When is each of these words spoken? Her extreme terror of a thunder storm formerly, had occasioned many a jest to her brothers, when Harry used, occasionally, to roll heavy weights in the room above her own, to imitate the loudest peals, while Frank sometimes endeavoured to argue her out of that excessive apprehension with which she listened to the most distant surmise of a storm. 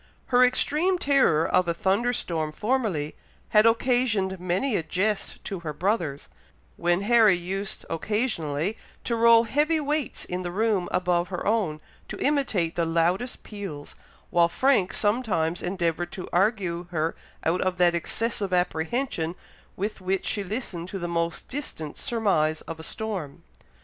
Her 0.33 0.43
extreme 0.43 0.97
terror 0.97 1.45
of 1.47 1.67
a 1.67 1.75
thunder 1.75 2.11
storm 2.11 2.51
formerly, 2.53 3.15
had 3.49 3.67
occasioned 3.67 4.39
many 4.39 4.75
a 4.75 4.81
jest 4.81 5.43
to 5.45 5.59
her 5.59 5.73
brothers, 5.73 6.27
when 6.75 7.01
Harry 7.01 7.35
used, 7.37 7.85
occasionally, 7.87 8.79
to 9.03 9.15
roll 9.15 9.43
heavy 9.43 9.79
weights 9.79 10.25
in 10.25 10.41
the 10.41 10.49
room 10.49 10.89
above 10.91 11.27
her 11.27 11.45
own, 11.45 11.81
to 12.07 12.17
imitate 12.17 12.75
the 12.75 12.83
loudest 12.83 13.43
peals, 13.43 13.93
while 14.31 14.49
Frank 14.49 14.91
sometimes 14.91 15.61
endeavoured 15.61 16.11
to 16.13 16.27
argue 16.33 16.85
her 16.89 17.13
out 17.43 17.61
of 17.61 17.77
that 17.77 17.93
excessive 17.93 18.51
apprehension 18.51 19.35
with 19.75 20.01
which 20.01 20.25
she 20.25 20.43
listened 20.43 20.89
to 20.89 20.97
the 20.97 21.07
most 21.07 21.47
distant 21.47 21.95
surmise 21.95 22.61
of 22.61 22.79
a 22.79 22.83
storm. 22.83 23.43